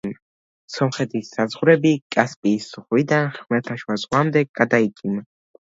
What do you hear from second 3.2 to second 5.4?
ხმელთაშუა ზღვამდე გადაიჭიმა.